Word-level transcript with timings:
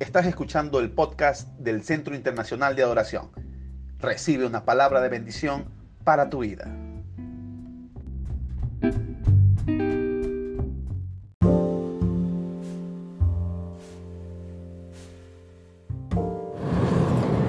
Estás 0.00 0.26
escuchando 0.26 0.78
el 0.78 0.92
podcast 0.92 1.48
del 1.58 1.82
Centro 1.82 2.14
Internacional 2.14 2.76
de 2.76 2.84
Adoración. 2.84 3.30
Recibe 3.98 4.46
una 4.46 4.64
palabra 4.64 5.00
de 5.00 5.08
bendición 5.08 5.64
para 6.04 6.30
tu 6.30 6.38
vida. 6.38 6.72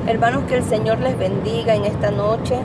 Hermanos, 0.08 0.46
que 0.48 0.56
el 0.56 0.64
Señor 0.64 0.98
les 1.02 1.16
bendiga 1.20 1.76
en 1.76 1.86
esta 1.86 2.10
noche. 2.10 2.56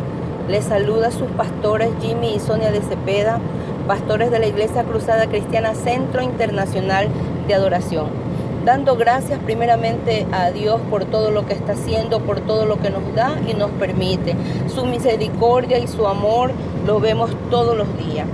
Les 0.48 0.64
saluda 0.64 1.10
sus 1.10 1.30
pastores 1.32 1.90
Jimmy 2.00 2.36
y 2.36 2.40
Sonia 2.40 2.72
de 2.72 2.80
Cepeda, 2.80 3.38
pastores 3.86 4.30
de 4.30 4.38
la 4.38 4.46
Iglesia 4.46 4.84
Cruzada 4.84 5.26
Cristiana 5.26 5.74
Centro 5.74 6.22
Internacional 6.22 7.08
de 7.46 7.52
Adoración 7.52 8.23
dando 8.64 8.96
gracias 8.96 9.38
primeramente 9.40 10.26
a 10.32 10.50
Dios 10.50 10.80
por 10.90 11.04
todo 11.04 11.30
lo 11.30 11.46
que 11.46 11.52
está 11.52 11.72
haciendo, 11.72 12.20
por 12.20 12.40
todo 12.40 12.64
lo 12.64 12.80
que 12.80 12.90
nos 12.90 13.14
da 13.14 13.38
y 13.46 13.54
nos 13.54 13.70
permite. 13.72 14.34
Su 14.74 14.86
misericordia 14.86 15.78
y 15.78 15.86
su 15.86 16.06
amor 16.06 16.52
lo 16.86 16.98
vemos 16.98 17.30
todos 17.50 17.76
los 17.76 17.88
días. 17.98 18.26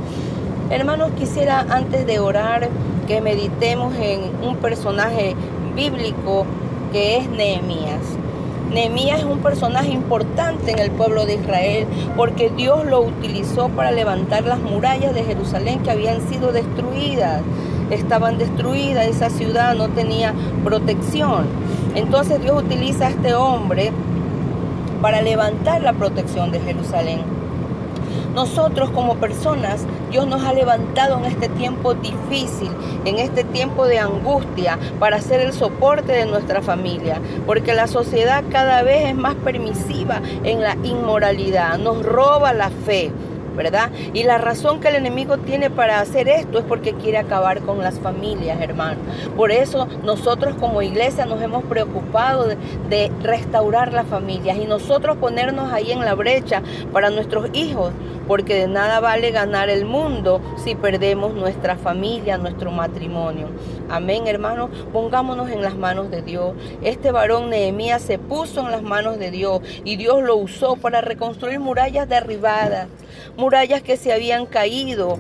Hermanos, 0.71 1.11
quisiera 1.19 1.67
antes 1.69 2.07
de 2.07 2.21
orar 2.21 2.69
que 3.09 3.21
meditemos 3.21 3.95
en 3.97 4.21
un 4.43 4.57
personaje 4.57 5.35
bíblico 5.75 6.47
que 6.93 7.19
es 7.19 7.29
Nehemías. 7.29 8.01
Nehemías 8.73 9.21
es 9.21 9.25
un 9.25 9.41
personaje 9.41 9.91
importante 9.91 10.71
en 10.71 10.79
el 10.79 10.93
pueblo 10.93 11.27
de 11.27 11.35
Israel 11.35 11.87
porque 12.17 12.51
Dios 12.51 12.87
lo 12.87 13.01
utilizó 13.01 13.69
para 13.71 13.91
levantar 13.91 14.45
las 14.45 14.61
murallas 14.61 15.13
de 15.13 15.25
Jerusalén 15.25 15.81
que 15.81 15.91
habían 15.91 16.21
sido 16.29 16.53
destruidas 16.53 17.43
estaban 17.91 18.39
destruidas, 18.39 19.07
esa 19.07 19.31
ciudad 19.31 19.75
no 19.75 19.89
tenía 19.89 20.35
protección. 20.65 21.47
Entonces 21.95 22.41
Dios 22.41 22.63
utiliza 22.63 23.07
a 23.07 23.11
este 23.11 23.35
hombre 23.35 23.93
para 25.03 25.23
levantar 25.23 25.83
la 25.83 25.93
protección 25.93 26.51
de 26.53 26.61
Jerusalén. 26.61 27.41
Nosotros 28.35 28.91
como 28.91 29.17
personas, 29.17 29.85
Dios 30.11 30.27
nos 30.27 30.45
ha 30.45 30.53
levantado 30.53 31.19
en 31.19 31.25
este 31.25 31.49
tiempo 31.49 31.95
difícil, 31.95 32.71
en 33.05 33.19
este 33.19 33.43
tiempo 33.43 33.87
de 33.87 33.99
angustia, 33.99 34.79
para 35.01 35.21
ser 35.21 35.41
el 35.41 35.53
soporte 35.53 36.13
de 36.13 36.27
nuestra 36.27 36.63
familia, 36.63 37.21
porque 37.45 37.75
la 37.75 37.89
sociedad 37.89 38.45
cada 38.51 38.83
vez 38.83 39.09
es 39.09 39.17
más 39.17 39.35
permisiva 39.35 40.21
en 40.45 40.61
la 40.61 40.77
inmoralidad, 40.85 41.79
nos 41.79 42.05
roba 42.05 42.53
la 42.53 42.71
fe. 42.71 43.11
¿Verdad? 43.63 43.91
Y 44.15 44.23
la 44.23 44.39
razón 44.39 44.81
que 44.81 44.89
el 44.89 44.95
enemigo 44.95 45.37
tiene 45.37 45.69
para 45.69 46.01
hacer 46.01 46.29
esto 46.29 46.59
es 46.59 46.65
porque 46.65 46.95
quiere 46.95 47.19
acabar 47.19 47.61
con 47.61 47.81
las 47.81 47.99
familias, 47.99 48.59
hermano. 48.59 48.99
Por 49.37 49.53
eso 49.53 49.87
nosotros 50.03 50.55
como 50.59 50.81
iglesia 50.81 51.27
nos 51.27 51.43
hemos 51.43 51.65
preocupado 51.65 52.47
de, 52.47 53.13
restaurar 53.23 53.93
las 53.93 54.07
familias 54.07 54.57
y 54.57 54.65
nosotros 54.65 55.19
ponernos 55.19 55.73
ahí 55.75 55.93
en 55.93 56.01
la 56.01 56.15
brecha 56.15 56.63
para 56.91 57.11
nuestros 57.11 57.51
hijos, 57.53 57.93
porque 58.27 58.55
de 58.55 58.67
nada 58.67 58.99
vale 59.01 59.31
ganar 59.31 59.69
el 59.69 59.85
mundo 59.85 60.41
si 60.57 60.75
perdemos 60.75 61.35
nuestra 61.35 61.77
familia, 61.77 62.39
nuestro 62.39 62.71
matrimonio. 62.71 63.49
Amén, 63.91 64.27
hermanos. 64.27 64.71
Pongámonos 64.93 65.51
en 65.51 65.61
las 65.61 65.77
manos 65.77 66.11
de 66.11 66.23
Dios. 66.23 66.55
Este 66.83 67.13
varón 67.13 67.51
Nehemías 67.51 68.01
se 68.01 68.19
puso 68.19 68.61
en 68.61 68.71
las 68.71 68.83
manos 68.83 69.19
de 69.19 69.31
Dios 69.31 69.61
y 69.85 69.97
Dios 69.97 70.23
lo 70.23 70.37
usó 70.37 70.77
para 70.77 71.03
reconstruir 71.03 71.61
murallas 71.61 72.09
derribadas, 72.09 72.89
murallas 73.51 73.83
que 73.83 73.97
se 73.97 74.13
habían 74.13 74.47
caído. 74.47 75.19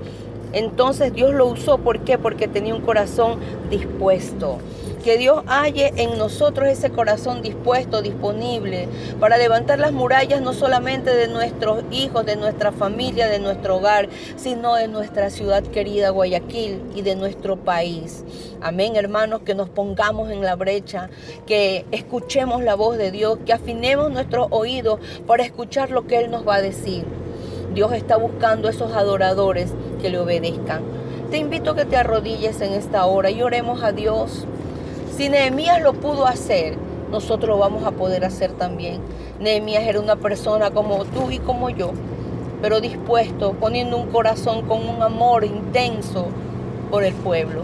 Entonces 0.53 1.13
Dios 1.13 1.35
lo 1.35 1.47
usó, 1.47 1.79
¿por 1.79 2.05
qué? 2.05 2.17
Porque 2.17 2.47
tenía 2.47 2.77
un 2.77 2.81
corazón 2.81 3.41
dispuesto 3.71 4.59
que 5.03 5.17
Dios 5.17 5.43
halle 5.47 5.93
en 5.97 6.19
nosotros 6.19 6.69
ese 6.69 6.91
corazón 6.91 7.43
dispuesto, 7.43 8.03
disponible, 8.03 8.87
para 9.19 9.39
levantar 9.39 9.79
las 9.79 9.93
murallas 9.93 10.43
no 10.43 10.53
solamente 10.53 11.15
de 11.15 11.27
nuestros 11.27 11.83
hijos, 11.91 12.27
de 12.27 12.37
nuestra 12.37 12.71
familia, 12.71 13.27
de 13.29 13.39
nuestro 13.39 13.77
hogar, 13.77 14.09
sino 14.37 14.75
de 14.75 14.89
nuestra 14.89 15.31
ciudad 15.31 15.63
querida 15.63 16.11
Guayaquil 16.11 16.83
y 16.95 17.03
de 17.03 17.17
nuestro 17.17 17.57
país. 17.57 18.25
Amén, 18.61 18.95
hermanos, 18.97 19.41
que 19.41 19.55
nos 19.55 19.71
pongamos 19.71 20.31
en 20.31 20.43
la 20.43 20.55
brecha, 20.55 21.09
que 21.47 21.87
escuchemos 21.91 22.63
la 22.63 22.75
voz 22.75 22.99
de 22.99 23.11
Dios, 23.11 23.39
que 23.47 23.55
afinemos 23.55 24.11
nuestros 24.11 24.49
oídos 24.51 25.01
para 25.27 25.45
escuchar 25.45 25.91
lo 25.91 26.07
que 26.07 26.19
Él 26.19 26.31
nos 26.31 26.47
va 26.47 26.57
a 26.57 26.63
decir. 26.63 27.05
Dios 27.75 27.93
está 27.93 28.17
buscando 28.17 28.69
esos 28.69 28.93
adoradores 28.93 29.73
que 30.01 30.11
le 30.11 30.19
obedezcan. 30.19 30.83
Te 31.31 31.39
invito 31.39 31.71
a 31.71 31.77
que 31.77 31.85
te 31.85 31.97
arrodilles 31.97 32.61
en 32.61 32.73
esta 32.73 33.07
hora 33.07 33.31
y 33.31 33.43
oremos 33.43 33.83
a 33.85 33.93
Dios. 33.93 34.45
Si 35.17 35.29
Nehemías 35.29 35.81
lo 35.81 35.93
pudo 35.93 36.27
hacer, 36.27 36.77
nosotros 37.13 37.51
lo 37.51 37.59
vamos 37.59 37.85
a 37.85 37.93
poder 37.93 38.25
hacer 38.25 38.53
también. 38.53 39.01
Nehemías 39.39 39.85
era 39.85 40.01
una 40.01 40.17
persona 40.17 40.71
como 40.73 41.05
tú 41.05 41.31
y 41.31 41.39
como 41.39 41.71
yo, 41.71 41.93
pero 42.61 42.81
dispuesto, 42.81 43.53
poniendo 43.53 43.97
un 43.97 44.09
corazón 44.09 44.67
con 44.67 44.89
un 44.89 45.01
amor 45.03 45.45
intenso 45.45 46.27
por 46.91 47.05
el 47.05 47.15
pueblo. 47.15 47.63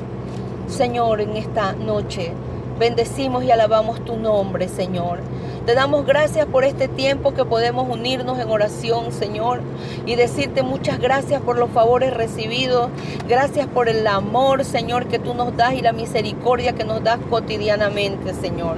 Señor, 0.68 1.20
en 1.20 1.36
esta 1.36 1.72
noche 1.72 2.32
bendecimos 2.78 3.42
y 3.42 3.50
alabamos 3.50 4.04
tu 4.04 4.16
nombre, 4.16 4.68
Señor. 4.68 5.18
Te 5.66 5.74
damos 5.74 6.06
gracias 6.06 6.46
por 6.46 6.62
este 6.62 6.86
tiempo 6.86 7.34
que 7.34 7.44
podemos 7.44 7.88
unirnos 7.90 8.38
en 8.38 8.48
oración, 8.48 9.10
Señor, 9.10 9.62
y 10.06 10.14
decirte 10.14 10.62
muchas 10.62 11.00
gracias 11.00 11.42
por 11.42 11.58
los 11.58 11.70
favores 11.70 12.14
recibidos. 12.14 12.88
Gracias 13.28 13.66
por 13.66 13.88
el 13.88 14.06
amor, 14.06 14.64
Señor, 14.64 15.08
que 15.08 15.18
tú 15.18 15.34
nos 15.34 15.56
das 15.56 15.74
y 15.74 15.82
la 15.82 15.90
misericordia 15.90 16.74
que 16.74 16.84
nos 16.84 17.02
das 17.02 17.18
cotidianamente, 17.28 18.32
Señor. 18.32 18.76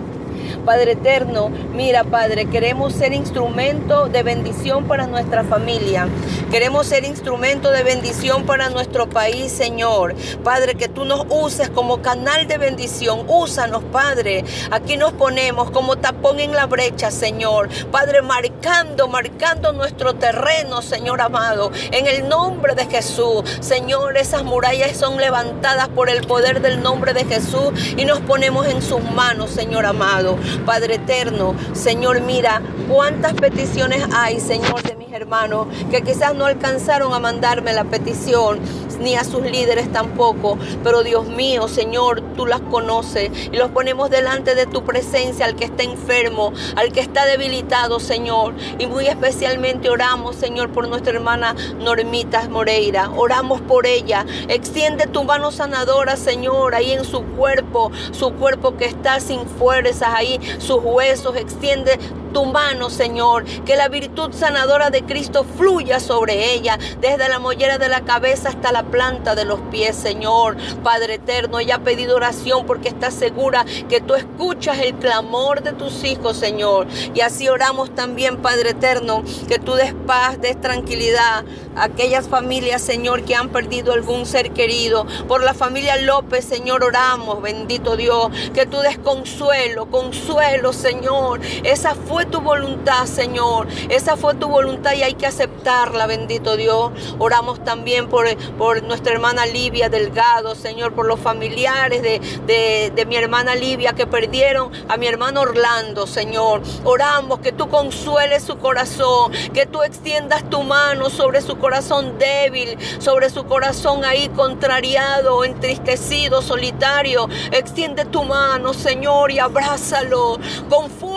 Padre 0.69 0.93
eterno, 0.93 1.49
mira 1.73 2.05
Padre, 2.05 2.45
queremos 2.45 2.93
ser 2.93 3.15
instrumento 3.15 4.11
de 4.11 4.23
bendición 4.23 4.85
para 4.85 5.07
nuestra 5.07 5.43
familia. 5.43 6.07
Queremos 6.51 6.87
ser 6.87 7.05
instrumento 7.05 7.71
de 7.71 7.83
bendición 7.83 8.45
para 8.45 8.69
nuestro 8.69 9.09
país, 9.09 9.51
Señor. 9.51 10.15
Padre, 10.45 10.75
que 10.75 10.89
tú 10.89 11.07
nos 11.07 11.25
uses 11.31 11.71
como 11.71 12.03
canal 12.03 12.47
de 12.47 12.59
bendición. 12.59 13.25
Úsanos, 13.29 13.83
Padre. 13.85 14.45
Aquí 14.71 14.99
nos 14.99 15.15
ponemos 15.15 15.71
como 15.71 15.97
tapón 15.97 16.39
en 16.39 16.53
la 16.53 16.67
brecha, 16.67 17.11
Señor. 17.11 17.71
Padre, 17.91 18.21
marcando, 18.21 19.09
marcando 19.09 19.73
nuestro 19.73 20.17
terreno, 20.17 20.83
Señor 20.83 21.23
amado. 21.23 21.71
En 21.93 22.07
el 22.07 22.29
nombre 22.29 22.75
de 22.75 22.85
Jesús. 22.85 23.43
Señor, 23.61 24.19
esas 24.19 24.45
murallas 24.45 24.95
son 24.99 25.17
levantadas 25.17 25.89
por 25.89 26.11
el 26.11 26.27
poder 26.27 26.61
del 26.61 26.83
nombre 26.83 27.15
de 27.15 27.25
Jesús 27.25 27.73
y 27.97 28.05
nos 28.05 28.21
ponemos 28.21 28.67
en 28.67 28.83
sus 28.83 29.03
manos, 29.13 29.51
Señor 29.51 29.87
amado. 29.87 30.37
Padre 30.65 30.97
eterno, 30.97 31.55
Señor, 31.73 32.21
mira 32.21 32.63
cuántas 32.89 33.35
peticiones 33.35 34.05
hay, 34.15 34.41
Señor, 34.41 34.83
de 34.83 34.97
mis 34.97 35.08
hermanos, 35.13 35.67
que 35.91 36.03
quizás 36.03 36.35
no 36.35 36.47
alcanzaron 36.47 37.13
a 37.15 37.19
mandarme 37.19 37.73
la 37.73 37.85
petición, 37.85 38.61
ni 39.01 39.15
a 39.15 39.25
sus 39.25 39.43
líderes 39.43 39.91
tampoco. 39.93 40.59
Pero 40.83 41.03
Dios 41.03 41.27
mío, 41.29 41.69
Señor, 41.69 42.21
tú 42.37 42.47
las 42.47 42.61
conoces 42.61 43.31
y 43.53 43.57
los 43.57 43.71
ponemos 43.71 44.11
delante 44.11 44.55
de 44.55 44.67
tu 44.67 44.85
presencia 44.85 45.47
al 45.47 45.57
que 45.57 45.65
está 45.65 45.83
enfermo, 45.83 46.53
al 46.77 46.93
que 46.93 47.01
está 47.01 47.27
debilitado, 47.27 48.01
Señor. 48.01 48.55
Y 48.79 48.87
muy 48.87 49.07
especialmente 49.07 49.91
oramos, 49.91 50.37
Señor, 50.37 50.71
por 50.71 50.89
nuestra 50.89 51.13
hermana 51.13 51.55
Normita 51.79 52.49
Moreira. 52.49 53.11
Oramos 53.17 53.61
por 53.61 53.87
ella. 53.87 54.27
Extiende 54.49 55.07
tu 55.07 55.25
mano 55.25 55.51
sanadora, 55.53 56.17
Señor, 56.17 56.75
ahí 56.75 56.93
en 56.93 57.05
su 57.05 57.23
cuerpo, 57.23 57.91
su 58.13 58.33
cuerpo 58.35 58.77
que 58.77 58.87
está 58.87 59.21
sin 59.21 59.47
fuerzas, 59.47 60.11
ahí 60.15 60.41
sus 60.59 60.83
huesos. 60.83 61.37
Extiende 61.37 61.99
tu 62.33 62.45
mano, 62.45 62.91
Señor. 62.91 63.45
Que 63.65 63.77
la 63.77 63.89
virtud 63.89 64.33
sanadora 64.33 64.91
de 64.91 65.03
Cristo 65.03 65.45
fluya 65.57 66.01
sobre 66.01 66.53
ella, 66.53 66.79
desde 67.01 67.29
la 67.29 67.39
mollera 67.39 67.79
de 67.79 67.89
la 67.89 68.03
cabeza 68.03 68.51
hasta 68.51 68.73
la 68.73 68.85
planta 68.85 69.35
de 69.35 69.45
los 69.45 69.61
pies, 69.71 69.97
Señor. 69.97 70.57
Padre 70.83 71.15
eterno, 71.15 71.59
ella 71.59 71.77
ha 71.77 71.85
pedido 71.85 72.17
oración 72.17 72.67
porque 72.67 72.89
está 72.89 73.11
segura 73.11 73.65
que 73.89 74.01
tú 74.01 74.15
escuchas 74.15 74.79
el 74.79 74.95
clamor 74.95 75.63
de 75.63 75.73
tus 75.73 76.05
hijos, 76.05 76.37
Señor. 76.37 76.87
Y 77.15 77.21
así 77.21 77.49
oramos 77.49 77.95
también, 77.95 78.39
Padre 78.39 78.71
eterno, 78.71 79.23
que 79.49 79.59
tú 79.59 79.75
des 79.75 79.95
paz, 80.07 80.41
des 80.41 80.61
tranquilidad 80.61 81.45
a 81.77 81.85
aquellas 81.85 82.29
familias, 82.29 82.83
Señor, 82.83 83.25
que 83.25 83.35
han 83.35 83.49
perdido 83.49 83.93
algún 83.93 84.27
ser 84.27 84.53
querido. 84.53 85.07
Por 85.27 85.43
la 85.43 85.55
familia 85.55 85.97
López, 85.97 86.45
Señor, 86.45 86.85
oramos, 86.85 87.41
bendito 87.41 87.97
Dios, 87.97 88.29
que 88.55 88.67
tú 88.67 88.79
des 88.81 88.99
consuelo, 88.99 89.87
consuelo, 89.91 90.73
Señor. 90.73 91.41
Esa 91.65 91.95
fuerza 91.95 92.18
fue 92.19 92.27
tu 92.27 92.41
voluntad, 92.41 93.07
Señor. 93.07 93.69
Esa 93.89 94.17
fue 94.17 94.35
tu 94.35 94.49
voluntad 94.49 94.93
y 94.95 95.05
hay 95.05 95.15
que 95.15 95.25
aceptarla, 95.25 96.09
bendito 96.09 96.57
Dios. 96.57 96.91
Oramos 97.21 97.63
también 97.63 98.09
por, 98.09 98.27
por 98.57 98.83
nuestra 98.83 99.13
hermana 99.13 99.47
Livia 99.47 99.89
Delgado, 99.89 100.57
Señor, 100.57 100.95
por 100.95 101.07
los 101.07 101.21
familiares 101.21 102.03
de, 102.03 102.91
de, 102.93 103.07
mi 103.07 103.15
hermana 103.15 103.55
Livia 103.55 103.93
que 103.93 104.05
perdieron 104.05 104.73
a 104.89 104.97
mi 104.97 105.07
hermano 105.07 105.43
Orlando, 105.43 106.09
Señor. 106.09 106.63
Oramos 106.83 107.39
que 107.39 107.53
tú 107.53 107.69
consueles 107.69 108.43
su 108.43 108.59
corazón, 108.59 109.31
que 109.55 109.67
tú 109.67 109.85
extiendas 109.85 110.43
tu 110.51 110.65
mano 110.65 111.11
sobre 111.11 111.41
su 111.41 111.57
corazón 111.57 112.19
débil, 112.19 112.77
sobre 112.99 113.31
su 113.31 113.45
corazón 113.45 114.05
ahí 114.05 114.29
contrariado, 114.31 115.45
entristecido, 115.45 116.43
solitario. 116.43 117.29
Extiende 117.53 118.07
tu 118.07 118.25
mano, 118.25 118.75
Señor, 118.75 119.31
y 119.31 119.39
abrázalo. 119.39 120.41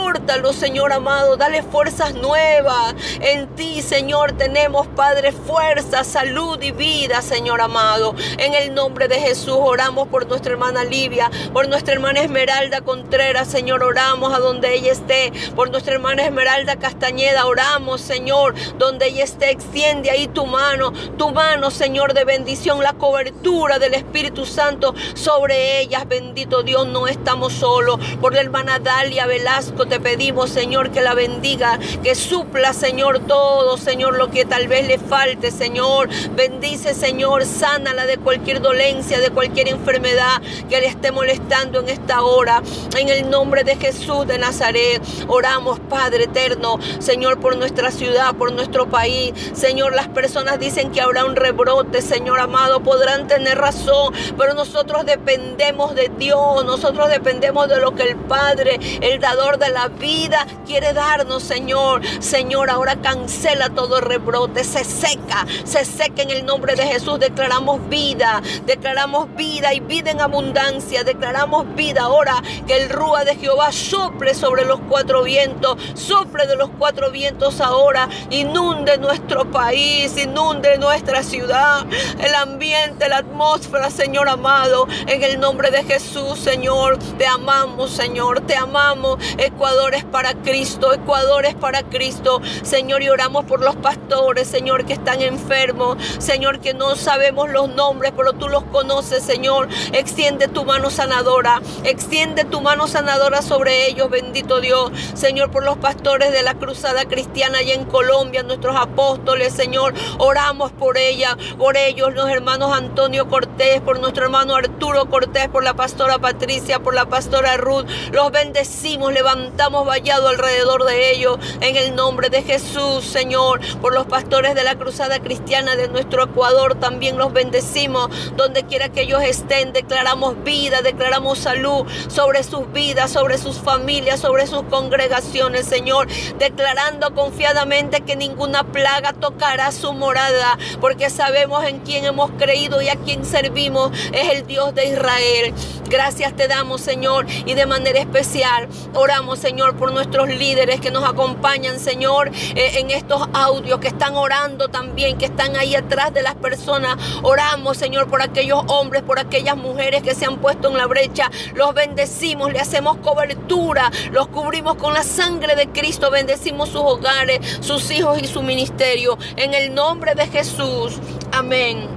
Confórtalo, 0.01 0.51
Señor 0.51 0.93
amado. 0.93 1.37
Dale 1.37 1.61
fuerzas 1.61 2.15
nuevas. 2.15 2.95
En 3.19 3.47
ti, 3.55 3.83
Señor, 3.83 4.31
tenemos, 4.31 4.87
Padre, 4.87 5.31
fuerza, 5.31 6.03
salud 6.03 6.59
y 6.59 6.71
vida, 6.71 7.21
Señor 7.21 7.61
amado. 7.61 8.15
En 8.39 8.55
el 8.55 8.73
nombre 8.73 9.07
de 9.07 9.19
Jesús 9.19 9.57
oramos 9.59 10.07
por 10.07 10.27
nuestra 10.27 10.53
hermana 10.53 10.83
Livia, 10.83 11.29
por 11.53 11.69
nuestra 11.69 11.93
hermana 11.93 12.21
Esmeralda 12.21 12.81
Contreras, 12.81 13.47
Señor, 13.47 13.83
oramos 13.83 14.33
a 14.33 14.39
donde 14.39 14.73
ella 14.73 14.91
esté. 14.91 15.31
Por 15.55 15.69
nuestra 15.69 15.93
hermana 15.93 16.25
Esmeralda 16.25 16.77
Castañeda, 16.77 17.45
oramos, 17.45 18.01
Señor, 18.01 18.55
donde 18.79 19.07
ella 19.07 19.23
esté. 19.23 19.51
Extiende 19.51 20.09
ahí 20.09 20.27
tu 20.27 20.47
mano, 20.47 20.93
tu 21.19 21.29
mano, 21.29 21.69
Señor, 21.69 22.15
de 22.15 22.25
bendición, 22.25 22.81
la 22.81 22.93
cobertura 22.93 23.77
del 23.77 23.93
Espíritu 23.93 24.47
Santo 24.47 24.95
sobre 25.13 25.79
ellas. 25.79 26.07
Bendito 26.07 26.63
Dios, 26.63 26.87
no 26.87 27.07
estamos 27.07 27.53
solos. 27.53 27.99
Por 28.19 28.33
la 28.33 28.41
hermana 28.41 28.79
Dalia 28.79 29.27
Velasco 29.27 29.85
te 29.91 29.99
pedimos, 29.99 30.49
Señor, 30.49 30.91
que 30.91 31.01
la 31.01 31.13
bendiga, 31.15 31.77
que 32.01 32.15
supla, 32.15 32.71
Señor, 32.71 33.19
todo, 33.27 33.75
Señor, 33.75 34.17
lo 34.17 34.31
que 34.31 34.45
tal 34.45 34.69
vez 34.69 34.87
le 34.87 34.97
falte, 34.97 35.51
Señor. 35.51 36.07
Bendice, 36.33 36.93
Señor, 36.93 37.45
sánala 37.45 38.05
de 38.05 38.17
cualquier 38.17 38.61
dolencia, 38.61 39.19
de 39.19 39.31
cualquier 39.31 39.67
enfermedad 39.67 40.41
que 40.69 40.79
le 40.79 40.87
esté 40.87 41.11
molestando 41.11 41.81
en 41.81 41.89
esta 41.89 42.21
hora. 42.21 42.63
En 42.97 43.09
el 43.09 43.29
nombre 43.29 43.65
de 43.65 43.75
Jesús 43.75 44.25
de 44.25 44.37
Nazaret, 44.37 45.01
oramos, 45.27 45.81
Padre 45.81 46.23
eterno, 46.23 46.79
Señor, 46.99 47.41
por 47.41 47.57
nuestra 47.57 47.91
ciudad, 47.91 48.33
por 48.35 48.53
nuestro 48.53 48.89
país. 48.89 49.33
Señor, 49.51 49.93
las 49.93 50.07
personas 50.07 50.57
dicen 50.57 50.93
que 50.93 51.01
habrá 51.01 51.25
un 51.25 51.35
rebrote, 51.35 52.01
Señor 52.01 52.39
amado, 52.39 52.79
podrán 52.79 53.27
tener 53.27 53.57
razón, 53.57 54.13
pero 54.37 54.53
nosotros 54.53 55.05
dependemos 55.05 55.95
de 55.95 56.09
Dios, 56.17 56.63
nosotros 56.63 57.09
dependemos 57.09 57.67
de 57.67 57.81
lo 57.81 57.93
que 57.93 58.03
el 58.03 58.15
Padre, 58.15 58.79
el 59.01 59.19
dador 59.19 59.57
de 59.57 59.69
la 59.69 59.80
vida, 59.87 60.45
quiere 60.65 60.93
darnos, 60.93 61.43
Señor. 61.43 62.01
Señor, 62.19 62.69
ahora 62.69 62.95
cancela 63.01 63.69
todo 63.69 64.01
rebrote, 64.01 64.63
se 64.63 64.83
seca, 64.83 65.45
se 65.63 65.85
seca 65.85 66.21
en 66.21 66.29
el 66.29 66.45
nombre 66.45 66.75
de 66.75 66.85
Jesús. 66.85 67.19
Declaramos 67.19 67.87
vida, 67.89 68.41
declaramos 68.65 69.33
vida 69.35 69.73
y 69.73 69.79
vida 69.79 70.11
en 70.11 70.21
abundancia. 70.21 71.03
Declaramos 71.03 71.73
vida 71.75 72.03
ahora 72.03 72.41
que 72.67 72.77
el 72.77 72.89
rúa 72.89 73.23
de 73.23 73.35
Jehová 73.35 73.71
sople 73.71 74.33
sobre 74.33 74.65
los 74.65 74.79
cuatro 74.89 75.23
vientos, 75.23 75.77
sople 75.93 76.47
de 76.47 76.55
los 76.55 76.69
cuatro 76.77 77.11
vientos 77.11 77.61
ahora, 77.61 78.07
inunde 78.29 78.97
nuestro 78.97 79.49
país, 79.49 80.17
inunde 80.17 80.77
nuestra 80.77 81.23
ciudad, 81.23 81.85
el 82.19 82.35
ambiente, 82.35 83.09
la 83.09 83.17
atmósfera, 83.17 83.89
Señor 83.89 84.29
amado, 84.29 84.87
en 85.07 85.23
el 85.23 85.39
nombre 85.39 85.71
de 85.71 85.83
Jesús, 85.83 86.39
Señor, 86.39 86.97
te 87.17 87.25
amamos, 87.25 87.91
Señor, 87.91 88.41
te 88.41 88.55
amamos. 88.55 89.17
Ecuador 89.37 89.70
es 89.93 90.03
para 90.03 90.33
Cristo, 90.33 90.93
Ecuador 90.93 91.45
es 91.45 91.55
para 91.55 91.83
Cristo, 91.83 92.41
Señor, 92.61 93.01
y 93.03 93.09
oramos 93.09 93.45
por 93.45 93.61
los 93.61 93.75
pastores, 93.77 94.47
Señor, 94.47 94.85
que 94.85 94.93
están 94.93 95.21
enfermos, 95.21 95.97
Señor, 96.19 96.59
que 96.59 96.73
no 96.73 96.95
sabemos 96.95 97.49
los 97.49 97.69
nombres, 97.69 98.11
pero 98.15 98.33
tú 98.33 98.49
los 98.49 98.63
conoces, 98.65 99.23
Señor. 99.23 99.69
Extiende 99.93 100.47
tu 100.47 100.65
mano 100.65 100.89
sanadora, 100.89 101.61
extiende 101.83 102.43
tu 102.43 102.61
mano 102.61 102.87
sanadora 102.87 103.41
sobre 103.41 103.87
ellos, 103.87 104.09
bendito 104.09 104.59
Dios, 104.59 104.91
Señor, 105.13 105.51
por 105.51 105.63
los 105.63 105.77
pastores 105.77 106.31
de 106.33 106.43
la 106.43 106.55
cruzada 106.55 107.05
cristiana 107.05 107.59
allá 107.59 107.73
en 107.73 107.85
Colombia, 107.85 108.43
nuestros 108.43 108.75
apóstoles, 108.75 109.53
Señor, 109.53 109.93
oramos 110.17 110.71
por 110.73 110.97
ella, 110.97 111.37
por 111.57 111.77
ellos, 111.77 112.13
los 112.13 112.29
hermanos 112.29 112.73
Antonio 112.73 113.29
Cortés, 113.29 113.79
por 113.81 113.99
nuestro 113.99 114.25
hermano 114.25 114.55
Arturo 114.55 115.09
Cortés, 115.09 115.47
por 115.47 115.63
la 115.63 115.73
pastora 115.73 116.19
Patricia, 116.19 116.79
por 116.79 116.93
la 116.93 117.05
pastora 117.05 117.55
Ruth, 117.55 117.85
los 118.11 118.31
bendecimos, 118.31 119.13
levantamos 119.13 119.60
vallado 119.69 120.27
alrededor 120.27 120.85
de 120.85 121.11
ellos, 121.11 121.37
en 121.59 121.75
el 121.75 121.95
nombre 121.95 122.29
de 122.29 122.41
Jesús, 122.41 123.05
Señor, 123.05 123.61
por 123.79 123.93
los 123.93 124.07
pastores 124.07 124.55
de 124.55 124.63
la 124.63 124.75
cruzada 124.75 125.19
cristiana 125.19 125.75
de 125.75 125.87
nuestro 125.87 126.23
Ecuador, 126.23 126.75
también 126.75 127.17
los 127.17 127.31
bendecimos, 127.31 128.09
donde 128.35 128.63
quiera 128.63 128.89
que 128.89 129.01
ellos 129.01 129.21
estén, 129.21 129.71
declaramos 129.71 130.43
vida, 130.43 130.81
declaramos 130.81 131.39
salud 131.39 131.85
sobre 132.07 132.43
sus 132.43 132.71
vidas, 132.71 133.11
sobre 133.11 133.37
sus 133.37 133.57
familias, 133.57 134.19
sobre 134.19 134.47
sus 134.47 134.63
congregaciones, 134.63 135.67
Señor, 135.67 136.07
declarando 136.39 137.13
confiadamente 137.13 138.01
que 138.01 138.15
ninguna 138.15 138.63
plaga 138.63 139.13
tocará 139.13 139.71
su 139.71 139.93
morada, 139.93 140.57
porque 140.79 141.09
sabemos 141.09 141.63
en 141.65 141.79
quién 141.79 142.05
hemos 142.05 142.31
creído 142.31 142.81
y 142.81 142.89
a 142.89 142.95
quién 142.95 143.25
servimos, 143.25 143.91
es 144.11 144.29
el 144.29 144.47
Dios 144.47 144.73
de 144.73 144.87
Israel. 144.87 145.53
Gracias 145.89 146.35
te 146.35 146.47
damos, 146.47 146.81
Señor, 146.81 147.25
y 147.45 147.53
de 147.53 147.65
manera 147.65 147.99
especial 147.99 148.67
oramos, 148.93 149.39
Señor, 149.39 149.75
por 149.75 149.91
nuestros 149.91 150.29
líderes 150.29 150.79
que 150.79 150.91
nos 150.91 151.07
acompañan, 151.07 151.79
Señor, 151.79 152.31
eh, 152.55 152.79
en 152.79 152.91
estos 152.91 153.27
audios, 153.33 153.79
que 153.79 153.87
están 153.87 154.15
orando 154.15 154.69
también, 154.69 155.17
que 155.17 155.25
están 155.25 155.55
ahí 155.55 155.75
atrás 155.75 156.13
de 156.13 156.21
las 156.21 156.35
personas. 156.35 156.97
Oramos, 157.23 157.77
Señor, 157.77 158.07
por 158.07 158.21
aquellos 158.21 158.63
hombres, 158.67 159.03
por 159.03 159.19
aquellas 159.19 159.57
mujeres 159.57 160.01
que 160.03 160.15
se 160.15 160.25
han 160.25 160.37
puesto 160.37 160.69
en 160.69 160.77
la 160.77 160.85
brecha. 160.87 161.29
Los 161.55 161.73
bendecimos, 161.73 162.51
le 162.51 162.59
hacemos 162.59 162.97
cobertura, 162.97 163.91
los 164.11 164.27
cubrimos 164.27 164.75
con 164.75 164.93
la 164.93 165.03
sangre 165.03 165.55
de 165.55 165.67
Cristo, 165.67 166.09
bendecimos 166.09 166.69
sus 166.69 166.81
hogares, 166.81 167.39
sus 167.59 167.89
hijos 167.91 168.21
y 168.21 168.27
su 168.27 168.41
ministerio. 168.41 169.17
En 169.35 169.53
el 169.53 169.73
nombre 169.73 170.15
de 170.15 170.27
Jesús. 170.27 170.99
Amén. 171.31 171.87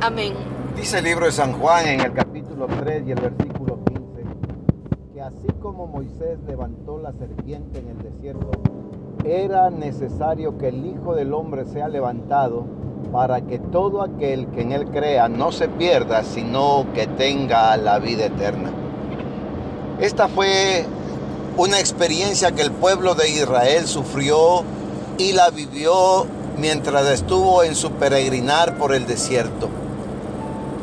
Amén. 0.00 0.34
Dice 0.76 0.98
el 0.98 1.04
libro 1.04 1.26
de 1.26 1.32
San 1.32 1.52
Juan 1.52 1.86
en 1.86 2.00
el 2.00 2.12
capítulo 2.62 2.84
3 2.84 3.02
y 3.06 3.10
el 3.10 3.20
versículo 3.20 3.78
15, 3.84 4.02
que 5.14 5.20
así 5.20 5.48
como 5.60 5.86
Moisés 5.86 6.38
levantó 6.46 6.98
la 6.98 7.12
serpiente 7.12 7.80
en 7.80 7.88
el 7.88 7.98
desierto, 7.98 8.50
era 9.24 9.70
necesario 9.70 10.58
que 10.58 10.68
el 10.68 10.86
Hijo 10.86 11.14
del 11.14 11.34
Hombre 11.34 11.64
sea 11.64 11.88
levantado 11.88 12.64
para 13.10 13.40
que 13.40 13.58
todo 13.58 14.02
aquel 14.02 14.46
que 14.48 14.62
en 14.62 14.72
él 14.72 14.86
crea 14.86 15.28
no 15.28 15.50
se 15.50 15.68
pierda, 15.68 16.22
sino 16.22 16.86
que 16.94 17.06
tenga 17.06 17.76
la 17.76 17.98
vida 17.98 18.26
eterna. 18.26 18.70
Esta 20.00 20.28
fue 20.28 20.84
una 21.56 21.80
experiencia 21.80 22.52
que 22.52 22.62
el 22.62 22.70
pueblo 22.70 23.14
de 23.14 23.28
Israel 23.28 23.86
sufrió 23.86 24.62
y 25.18 25.32
la 25.32 25.50
vivió 25.50 26.26
mientras 26.60 27.08
estuvo 27.08 27.64
en 27.64 27.74
su 27.74 27.90
peregrinar 27.92 28.78
por 28.78 28.94
el 28.94 29.06
desierto. 29.06 29.68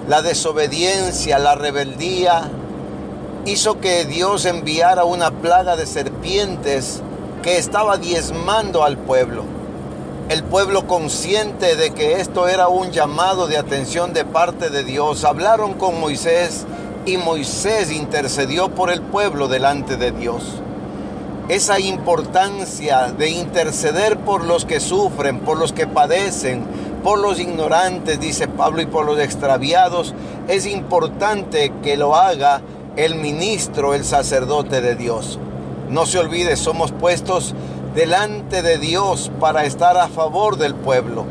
La 0.09 0.23
desobediencia, 0.23 1.37
la 1.37 1.53
rebeldía 1.53 2.49
hizo 3.45 3.79
que 3.79 4.05
Dios 4.05 4.45
enviara 4.45 5.03
una 5.03 5.29
plaga 5.29 5.75
de 5.75 5.85
serpientes 5.85 7.01
que 7.43 7.59
estaba 7.59 7.97
diezmando 7.97 8.83
al 8.83 8.97
pueblo. 8.97 9.43
El 10.29 10.43
pueblo 10.43 10.87
consciente 10.87 11.75
de 11.75 11.91
que 11.91 12.21
esto 12.21 12.47
era 12.47 12.69
un 12.69 12.89
llamado 12.89 13.45
de 13.45 13.57
atención 13.57 14.11
de 14.11 14.25
parte 14.25 14.71
de 14.71 14.83
Dios, 14.83 15.23
hablaron 15.25 15.75
con 15.75 15.99
Moisés 15.99 16.65
y 17.05 17.17
Moisés 17.17 17.91
intercedió 17.91 18.69
por 18.69 18.89
el 18.89 19.03
pueblo 19.03 19.47
delante 19.47 19.95
de 19.95 20.11
Dios. 20.11 20.41
Esa 21.49 21.79
importancia 21.79 23.11
de 23.11 23.29
interceder 23.29 24.17
por 24.17 24.43
los 24.43 24.65
que 24.65 24.79
sufren, 24.79 25.41
por 25.41 25.59
los 25.59 25.71
que 25.71 25.85
padecen, 25.85 26.65
por 27.03 27.19
los 27.19 27.39
ignorantes, 27.39 28.19
dice 28.19 28.47
Pablo, 28.47 28.81
y 28.81 28.85
por 28.85 29.05
los 29.05 29.19
extraviados, 29.19 30.13
es 30.47 30.65
importante 30.65 31.71
que 31.83 31.97
lo 31.97 32.15
haga 32.15 32.61
el 32.95 33.15
ministro, 33.15 33.93
el 33.93 34.03
sacerdote 34.03 34.81
de 34.81 34.95
Dios. 34.95 35.39
No 35.89 36.05
se 36.05 36.19
olvide, 36.19 36.55
somos 36.55 36.91
puestos 36.91 37.55
delante 37.95 38.61
de 38.61 38.77
Dios 38.77 39.31
para 39.39 39.65
estar 39.65 39.97
a 39.97 40.07
favor 40.07 40.57
del 40.57 40.75
pueblo. 40.75 41.25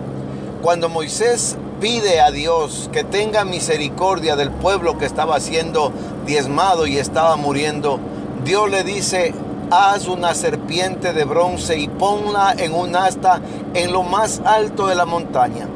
Cuando 0.63 0.89
Moisés 0.89 1.57
pide 1.81 2.21
a 2.21 2.31
Dios 2.31 2.91
que 2.93 3.05
tenga 3.05 3.45
misericordia 3.45 4.35
del 4.35 4.51
pueblo 4.51 4.99
que 4.99 5.05
estaba 5.05 5.39
siendo 5.39 5.93
diezmado 6.27 6.87
y 6.87 6.99
estaba 6.99 7.37
muriendo, 7.37 8.01
Dios 8.45 8.69
le 8.71 8.83
dice, 8.83 9.35
haz 9.71 10.09
una 10.09 10.35
serpiente 10.35 11.13
de 11.13 11.25
bronce 11.25 11.79
y 11.79 11.89
ponla 11.89 12.55
en 12.57 12.75
un 12.75 12.97
asta 12.97 13.41
en 13.75 13.93
lo 13.93 14.03
más 14.03 14.41
alto 14.45 14.87
de 14.87 14.95
la 14.95 15.07
montaña, 15.07 15.69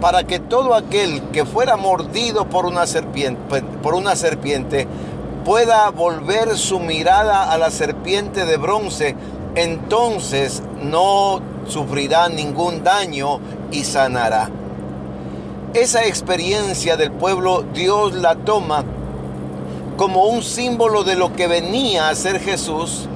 para 0.00 0.24
que 0.24 0.38
todo 0.38 0.74
aquel 0.74 1.22
que 1.30 1.44
fuera 1.44 1.76
mordido 1.76 2.48
por 2.48 2.66
una 2.66 2.86
serpiente, 2.86 3.62
por 3.82 3.94
una 3.94 4.16
serpiente 4.16 4.86
pueda 5.44 5.88
volver 5.90 6.56
su 6.56 6.78
mirada 6.80 7.50
a 7.50 7.58
la 7.58 7.70
serpiente 7.70 8.44
de 8.44 8.56
bronce 8.56 9.16
entonces 9.54 10.62
no 10.82 11.40
sufrirá 11.66 12.28
ningún 12.28 12.84
daño 12.84 13.40
y 13.70 13.84
sanará. 13.84 14.50
Esa 15.74 16.06
experiencia 16.06 16.96
del 16.96 17.12
pueblo 17.12 17.64
Dios 17.74 18.14
la 18.14 18.36
toma 18.36 18.84
como 19.96 20.26
un 20.26 20.42
símbolo 20.42 21.02
de 21.02 21.16
lo 21.16 21.32
que 21.34 21.48
venía 21.48 22.08
a 22.08 22.14
ser 22.14 22.40
Jesús, 22.40 23.08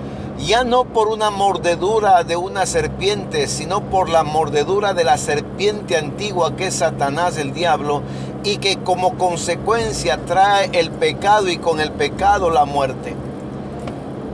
ya 0.47 0.65
no 0.65 0.85
por 0.85 1.09
una 1.09 1.31
mordedura 1.31 2.25
de 2.25 2.37
una 2.37 2.67
serpiente, 2.67 3.47
sino 3.47 3.83
por 3.83 4.09
la 4.09 4.25
mordedura 4.25 4.93
de 4.93 5.05
la 5.05 5.17
serpiente 5.17 5.97
antigua 5.97 6.57
que 6.57 6.67
es 6.69 6.75
Satanás 6.75 7.39
el 7.39 7.53
diablo, 7.53 8.03
y 8.43 8.57
que 8.57 8.79
como 8.79 9.17
consecuencia 9.19 10.19
trae 10.27 10.71
el 10.73 10.91
pecado 10.91 11.49
y 11.49 11.59
con 11.59 11.81
el 11.81 11.93
pecado 11.93 12.51
la 12.51 12.65
muerte. 12.65 13.15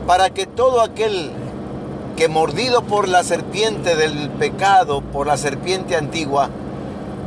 Para 0.06 0.30
que 0.30 0.46
todo 0.46 0.80
aquel 0.80 1.30
que 2.16 2.28
mordido 2.28 2.82
por 2.82 3.06
la 3.06 3.22
serpiente 3.22 3.94
del 3.94 4.30
pecado, 4.30 5.02
por 5.02 5.26
la 5.26 5.36
serpiente 5.36 5.94
antigua, 5.94 6.48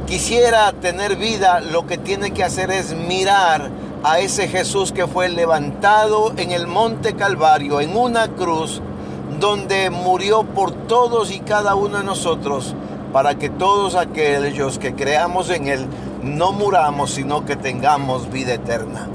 quisiera 0.08 0.72
tener 0.74 1.18
vida, 1.18 1.62
lo 1.62 1.86
que 1.86 2.00
tiene 2.00 2.32
que 2.32 2.44
hacer 2.44 2.72
es 2.72 2.96
mirar 2.96 3.70
a 4.04 4.20
ese 4.20 4.48
Jesús 4.48 4.92
que 4.92 5.08
fue 5.08 5.30
levantado 5.30 6.34
en 6.38 6.52
el 6.52 6.66
monte 6.68 7.14
Calvario, 7.14 7.82
en 7.82 7.96
una 7.96 8.28
cruz, 8.30 8.82
donde 9.40 9.90
murió 9.90 10.44
por 10.44 10.72
todos 10.72 11.32
y 11.32 11.40
cada 11.40 11.76
uno 11.76 12.00
de 12.00 12.04
nosotros, 12.04 12.76
para 13.14 13.36
que 13.36 13.50
todos 13.50 13.96
aquellos 13.96 14.80
que 14.80 14.96
creamos 14.96 15.50
en 15.50 15.68
Él 15.68 15.86
no 16.24 16.52
muramos, 16.52 17.12
sino 17.12 17.46
que 17.46 17.56
tengamos 17.56 18.32
vida 18.32 18.54
eterna. 18.54 19.08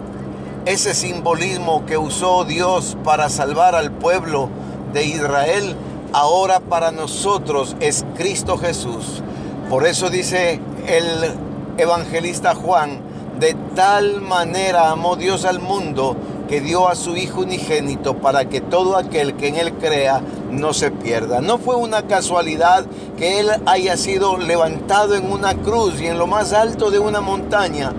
Ese 0.66 0.94
simbolismo 0.94 1.84
que 1.86 1.96
usó 1.96 2.44
Dios 2.44 2.96
para 3.04 3.28
salvar 3.28 3.74
al 3.74 3.90
pueblo 3.92 4.48
de 4.92 5.04
Israel, 5.04 5.76
ahora 6.12 6.60
para 6.60 6.92
nosotros 6.92 7.76
es 7.80 8.04
Cristo 8.16 8.58
Jesús. 8.58 9.22
Por 9.70 9.86
eso 9.86 10.10
dice 10.10 10.60
el 10.86 11.34
evangelista 11.78 12.54
Juan, 12.54 13.00
de 13.38 13.54
tal 13.74 14.20
manera 14.22 14.90
amó 14.90 15.16
Dios 15.16 15.44
al 15.44 15.60
mundo 15.60 16.16
que 16.48 16.60
dio 16.60 16.88
a 16.88 16.94
su 16.94 17.16
Hijo 17.16 17.40
unigénito 17.40 18.16
para 18.18 18.46
que 18.48 18.60
todo 18.60 18.96
aquel 18.96 19.34
que 19.34 19.48
en 19.48 19.56
Él 19.56 19.72
crea 19.74 20.22
no 20.50 20.72
se 20.72 20.90
pierda. 20.90 21.40
No 21.40 21.58
fue 21.58 21.76
una 21.76 22.02
casualidad 22.02 22.86
que 23.16 23.40
Él 23.40 23.50
haya 23.66 23.96
sido 23.96 24.38
levantado 24.38 25.14
en 25.14 25.30
una 25.30 25.54
cruz 25.54 26.00
y 26.00 26.06
en 26.06 26.18
lo 26.18 26.26
más 26.26 26.52
alto 26.52 26.90
de 26.90 26.98
una 26.98 27.20
montaña, 27.20 27.92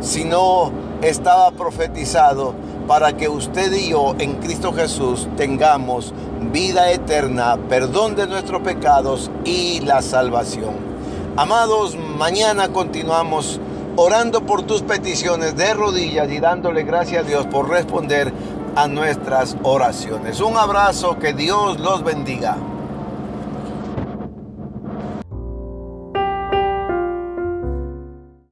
sino 0.00 0.72
estaba 1.00 1.50
profetizado 1.52 2.54
para 2.86 3.16
que 3.16 3.28
usted 3.28 3.72
y 3.72 3.90
yo 3.90 4.14
en 4.18 4.34
Cristo 4.34 4.72
Jesús 4.72 5.28
tengamos 5.36 6.12
vida 6.52 6.90
eterna, 6.90 7.56
perdón 7.68 8.16
de 8.16 8.26
nuestros 8.26 8.62
pecados 8.62 9.30
y 9.44 9.80
la 9.80 10.02
salvación. 10.02 10.92
Amados, 11.36 11.96
mañana 12.18 12.68
continuamos 12.68 13.60
orando 13.96 14.42
por 14.42 14.62
tus 14.62 14.82
peticiones 14.82 15.56
de 15.56 15.74
rodillas 15.74 16.30
y 16.30 16.38
dándole 16.40 16.82
gracias 16.82 17.24
a 17.24 17.28
Dios 17.28 17.46
por 17.46 17.68
responder 17.68 18.32
a 18.74 18.88
nuestras 18.88 19.56
oraciones. 19.62 20.40
Un 20.40 20.56
abrazo, 20.56 21.18
que 21.18 21.32
Dios 21.32 21.78
los 21.78 22.02
bendiga. 22.02 22.56